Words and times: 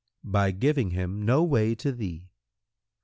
"—"By 0.23 0.49
giving 0.49 0.89
him 0.89 1.23
no 1.25 1.43
way 1.43 1.75
to 1.75 1.91
thee." 1.91 2.31